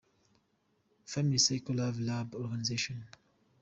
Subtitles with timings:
[1.11, 2.97] ‘Family Circle Love Lab Organization’.